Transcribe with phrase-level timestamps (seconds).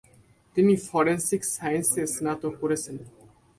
[0.57, 2.95] তিনি ফরেনসিক সায়েন্সে স্নাতক করেছেন।